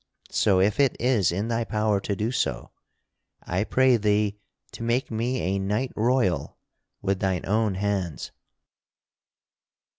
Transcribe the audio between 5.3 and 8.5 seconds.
a knight royal with thine own hands."